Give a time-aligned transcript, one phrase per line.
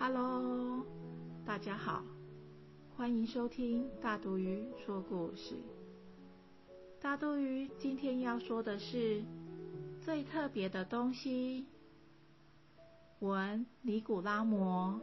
[0.00, 0.86] Hello，
[1.44, 2.04] 大家好，
[2.96, 5.56] 欢迎收听大肚鱼说故事。
[7.00, 9.24] 大肚鱼今天要说的是
[10.00, 11.66] 最特别的东西。
[13.18, 15.00] 文：尼古拉摩，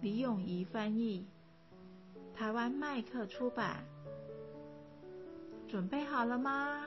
[0.00, 1.24] 李永仪翻译，
[2.34, 3.84] 台湾麦克出版。
[5.68, 6.84] 准备好了吗？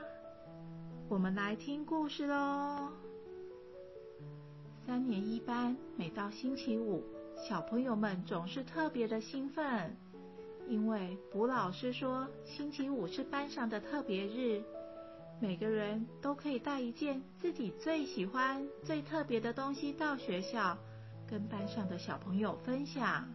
[1.08, 2.92] 我们来听故事喽。
[4.86, 7.02] 三年一班，每到星期五，
[7.36, 9.96] 小朋友们总是特别的兴奋，
[10.68, 14.62] 因为卜老师说星期五是班上的特别日，
[15.40, 20.76] 每个人都可以带一件自己最喜欢、最特别的东西到学校，
[21.26, 23.26] 跟班上的小朋友分享。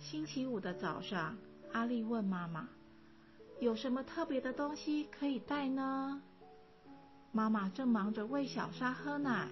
[0.00, 1.36] 星期五的早上，
[1.72, 2.66] 阿丽问妈妈
[3.60, 6.22] ：“有什么特别的东西可以带呢？”
[7.30, 9.48] 妈妈正忙着喂小沙喝奶。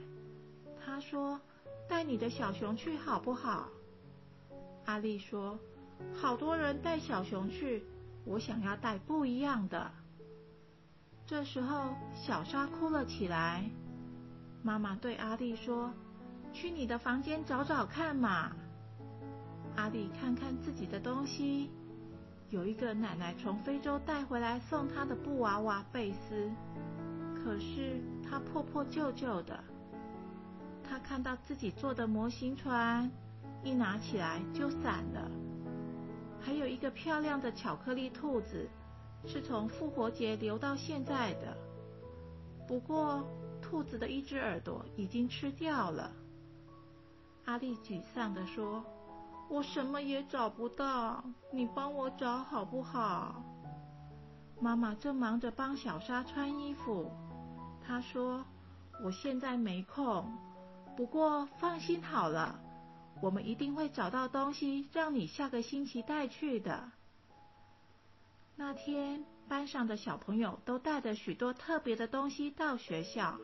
[0.92, 1.40] 他说
[1.88, 3.66] ：“带你的小熊去好不好？”
[4.84, 5.58] 阿丽说
[6.12, 7.82] ：“好多人带小熊去，
[8.26, 9.90] 我想要带不一样的。”
[11.24, 13.64] 这时候，小沙哭了起来。
[14.62, 15.90] 妈妈对阿丽说
[16.52, 18.52] ：“去你的房间找找看嘛。”
[19.76, 21.70] 阿丽看看自己的东西，
[22.50, 26.50] 有一个奶奶从非洲带回来送她的布娃娃贝斯，
[27.34, 29.58] 可是它破破旧旧的。
[30.88, 33.10] 他看到自己做的模型船，
[33.62, 35.30] 一拿起来就散了。
[36.40, 38.68] 还有一个漂亮的巧克力兔子，
[39.24, 41.56] 是从复活节留到现在的。
[42.66, 43.24] 不过，
[43.60, 46.10] 兔子的一只耳朵已经吃掉了。
[47.44, 48.84] 阿丽沮丧地说
[49.48, 53.42] ：“我什么也找不到，你帮我找好不好？”
[54.60, 57.10] 妈妈正忙着帮小沙穿衣服，
[57.84, 58.44] 她说
[59.04, 60.24] ：“我现在没空。”
[60.96, 62.60] 不过放心好了，
[63.22, 66.92] 我们一定会找到东西让你下个星期带去的。
[68.56, 73.38] 那天班上的小朋友都带着许多特别的东西到学校。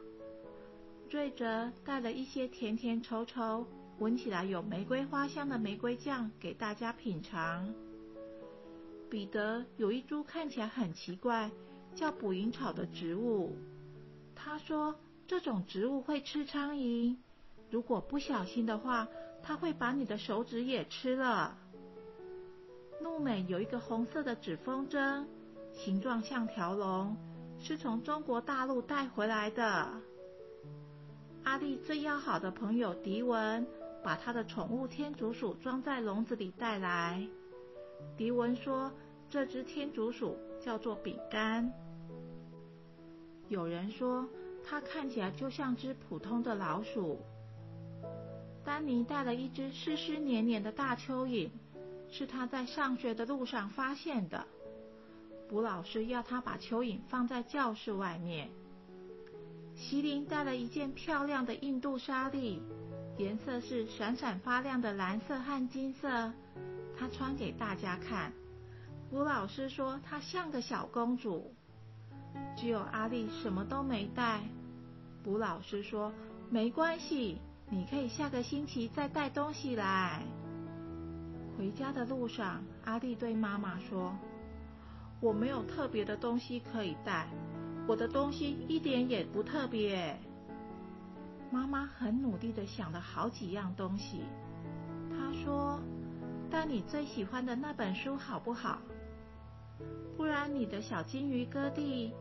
[1.10, 3.64] 瑞哲带了一些甜甜稠稠、
[3.98, 7.74] 闻起来有玫瑰花香的玫瑰酱给大家品尝。
[9.10, 11.50] 彼得有一株看起来很奇怪、
[11.94, 13.56] 叫捕蝇草的植物，
[14.36, 14.94] 他说
[15.26, 17.16] 这种植物会吃苍蝇。
[17.70, 19.08] 如果不小心的话，
[19.42, 21.56] 它会把你的手指也吃了。
[23.00, 25.24] 怒美有一个红色的纸风筝，
[25.72, 27.16] 形状像条龙，
[27.58, 29.88] 是从中国大陆带回来的。
[31.44, 33.66] 阿丽最要好的朋友迪文，
[34.02, 37.26] 把他的宠物天竺鼠装在笼子里带来。
[38.16, 38.90] 迪文说，
[39.30, 41.72] 这只天竺鼠叫做饼干。
[43.48, 44.26] 有人说，
[44.64, 47.20] 它看起来就像只普通的老鼠。
[48.68, 51.48] 丹尼带了一只湿湿黏黏的大蚯蚓，
[52.10, 54.46] 是他在上学的路上发现的。
[55.48, 58.50] 卜老师要他把蚯蚓放在教室外面。
[59.74, 62.60] 席琳带了一件漂亮的印度纱丽，
[63.16, 66.30] 颜色是闪闪发亮的蓝色和金色。
[66.94, 68.30] 她穿给大家看。
[69.10, 71.54] 卜老师说她像个小公主。
[72.54, 74.42] 只有阿丽什么都没带。
[75.24, 76.12] 卜老师说
[76.50, 77.38] 没关系。
[77.70, 80.22] 你可以下个星期再带东西来。
[81.56, 84.16] 回家的路上，阿丽对妈妈说
[85.20, 87.28] ：“我没有特别的东西可以带，
[87.86, 90.16] 我的东西一点也不特别。”
[91.50, 94.22] 妈妈很努力的想了好几样东西。
[95.10, 95.80] 她说
[96.50, 98.78] ：“带你最喜欢的那本书好不好？
[100.16, 102.12] 不然你的小金鱼哥弟。”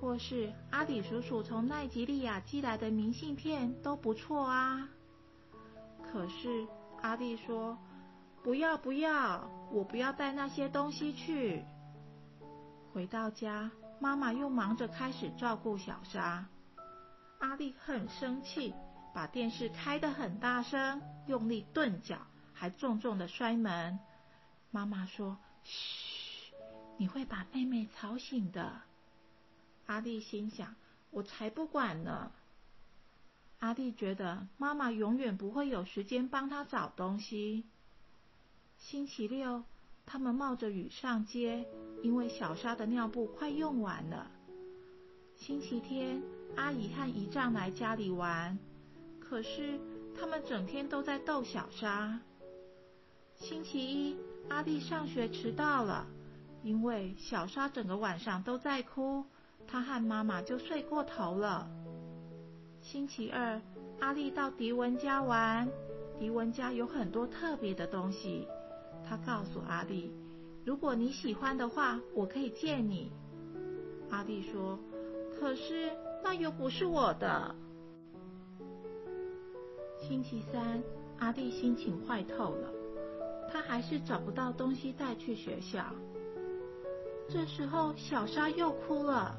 [0.00, 4.88] 或是阿里叔叔从奈及利亚寄来的明信片都不错啊。
[6.02, 6.66] 可是
[7.02, 7.78] 阿丽说
[8.44, 11.64] ：“不要不要，我不要带那些东西去。”
[12.92, 13.70] 回到家，
[14.00, 16.46] 妈妈又忙着开始照顾小沙。
[17.40, 18.74] 阿丽很生气，
[19.14, 22.18] 把电视开得很大声，用力顿脚，
[22.52, 23.98] 还重重的摔门。
[24.70, 26.52] 妈妈说：“嘘，
[26.96, 28.72] 你会把妹妹吵醒的。”
[29.86, 30.74] 阿丽心想
[31.10, 32.32] ：“我才不管呢。”
[33.60, 37.64] 阿丽觉得妈妈永远不会有时间帮她找东西。
[38.78, 39.64] 星期六，
[40.04, 41.64] 他们冒着雨上街，
[42.02, 44.30] 因为小沙的尿布快用完了。
[45.38, 46.22] 星期天，
[46.56, 48.58] 阿姨和姨丈来家里玩，
[49.20, 49.80] 可是
[50.18, 52.20] 他们整天都在逗小沙。
[53.36, 54.16] 星期一，
[54.48, 56.06] 阿丽上学迟到了，
[56.62, 59.24] 因为小沙整个晚上都在哭。
[59.66, 61.68] 他和妈妈就睡过头了。
[62.80, 63.60] 星期二，
[64.00, 65.68] 阿丽到迪文家玩，
[66.18, 68.46] 迪文家有很多特别的东西。
[69.08, 70.12] 他告诉阿丽
[70.64, 73.12] ：“如果你喜欢的话，我可以借你。”
[74.10, 74.78] 阿丽说
[75.38, 75.90] ：“可是
[76.22, 77.54] 那又不是我的。”
[80.00, 80.82] 星期三，
[81.18, 82.70] 阿丽心情坏透了，
[83.50, 85.84] 他还是找不到东西带去学校。
[87.28, 89.36] 这时候，小沙又哭了。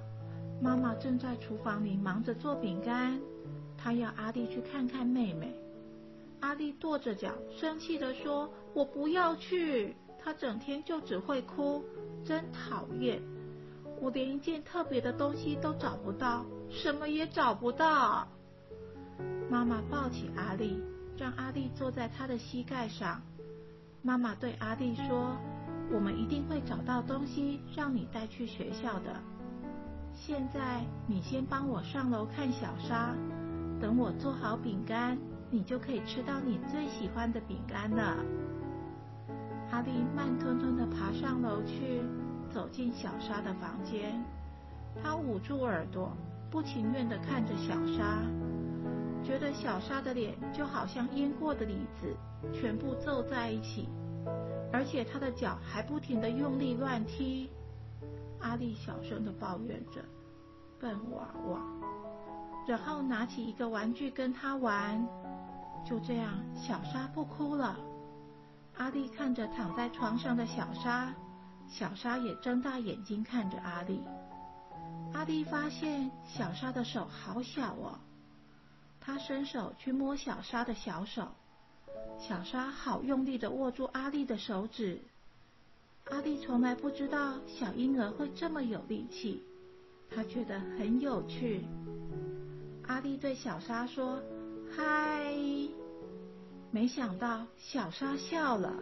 [0.59, 3.19] 妈妈正在厨房里忙着做饼干，
[3.77, 5.54] 她要阿丽去看看妹妹。
[6.39, 11.83] 阿丽跺着脚，生气地说：“我不要去，她整天就只会哭，
[12.25, 13.21] 真讨厌！
[14.00, 18.27] 我连一件特别的东西都找不到，什么也找不到。”
[19.50, 20.81] 妈妈抱起阿丽，
[21.18, 23.21] 让阿丽坐在她的膝盖上。
[24.01, 25.38] 妈妈对阿丽说。
[25.89, 29.21] 我们一定会找到东西让你带去学校的。
[30.19, 33.16] 现在你先帮我上楼看小沙，
[33.80, 35.16] 等我做好饼干，
[35.52, 38.18] 你就可以吃到你最喜欢的饼干了。
[39.72, 42.02] 阿丽慢吞吞地爬上楼去，
[42.52, 44.22] 走进小沙的房间。
[45.02, 46.12] 他捂住耳朵，
[46.50, 48.24] 不情愿地看着小沙，
[49.24, 52.14] 觉得小沙的脸就好像腌过的李子，
[52.52, 53.88] 全部皱在一起。
[54.74, 57.50] 而且他的脚还不停的用力乱踢，
[58.39, 60.04] 阿丽小声的抱怨着
[60.80, 61.62] ：“笨娃娃。”
[62.68, 65.07] 然后拿起一个玩具跟他玩。
[65.86, 67.78] 就这样，小沙不哭了。
[68.75, 71.13] 阿丽看着躺在床上的小沙，
[71.68, 74.01] 小沙也睁大眼睛看着阿丽。
[75.13, 77.98] 阿丽发现小沙的手好小哦，
[79.00, 81.28] 他伸手去摸小沙的小手。
[82.19, 85.01] 小沙好用力的握住阿丽的手指，
[86.09, 89.44] 阿丽从来不知道小婴儿会这么有力气，
[90.09, 91.65] 她觉得很有趣。
[92.88, 94.21] 阿丽对小沙说
[94.75, 95.33] ：“嗨！”
[96.71, 98.74] 没想到小沙笑了，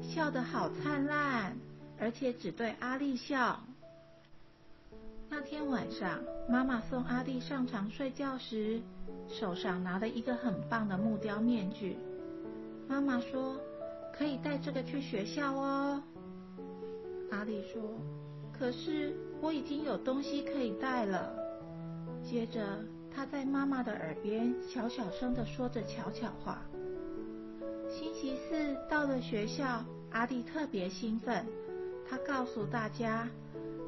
[0.00, 1.56] 笑得好灿烂，
[1.98, 3.60] 而且只对阿丽笑。
[5.28, 8.80] 那天晚上，妈妈送阿丽上床睡觉时，
[9.28, 11.96] 手上拿了一个很棒的木雕面具。
[12.88, 13.56] 妈妈说
[14.16, 16.02] ：“可以带这个去学校哦。”
[17.30, 17.82] 阿丽说
[18.58, 21.34] ：“可是我已经有东西可以带了。”
[22.24, 22.84] 接着，
[23.14, 26.62] 他在妈妈的耳边小小声的说着悄悄话。
[27.88, 31.46] 星期四到了学校，阿丽特别兴奋，
[32.08, 33.28] 他告诉大家：“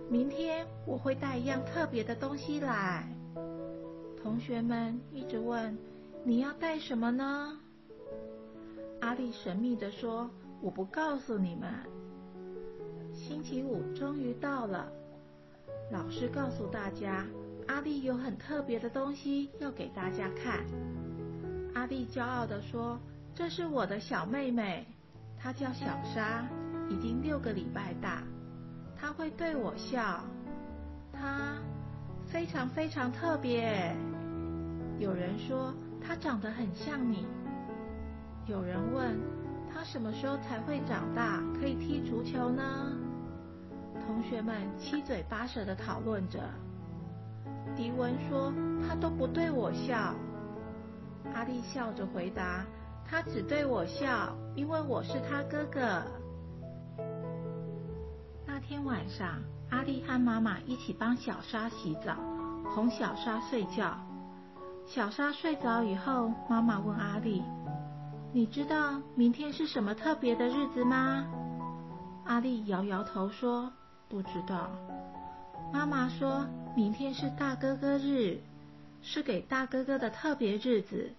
[0.08, 3.06] 明天我会带一样特别的东西来。”
[4.22, 5.76] 同学们一直问
[6.25, 7.58] ：“你要带什么呢？”
[9.00, 11.70] 阿丽神秘地说：“我不告诉你们。”
[13.30, 14.90] 星期五终于到了，
[15.92, 17.24] 老师告诉大家，
[17.68, 20.64] 阿丽有很特别的东西要给大家看。
[21.72, 22.98] 阿丽骄傲地说
[23.32, 24.84] ：“这是我的小妹妹，
[25.38, 26.44] 她叫小莎，
[26.88, 28.24] 已经六个礼拜大。
[28.96, 30.24] 她会对我笑，
[31.12, 31.54] 她
[32.26, 33.94] 非常非常特别。
[34.98, 37.24] 有人说她长得很像你。”
[38.48, 39.16] 有人问
[39.72, 42.96] 她什么时候才会长大，可以踢足球呢？
[44.20, 46.40] 同学们七嘴八舌的讨论着。
[47.75, 48.52] 迪文说
[48.87, 50.14] 他都不对我笑。
[51.33, 52.62] 阿丽笑着回答：
[53.09, 56.02] 他只对我笑，因为我是他哥哥。
[58.47, 59.40] 那天晚上，
[59.71, 62.14] 阿丽和妈妈一起帮小沙洗澡，
[62.75, 63.97] 哄小沙睡觉。
[64.87, 67.42] 小沙睡着以后，妈妈问阿丽。
[68.35, 71.25] 你知道明天是什么特别的日子吗？
[72.26, 73.73] 阿丽摇摇头说
[74.11, 74.71] ：“不知道。”
[75.73, 78.40] 妈妈说：“明天是大哥哥日，
[79.02, 81.12] 是给大哥哥的特别日子，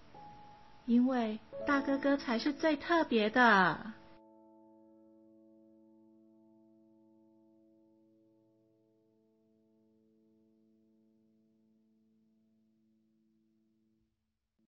[0.84, 3.92] 因为大哥哥才是最特别的。”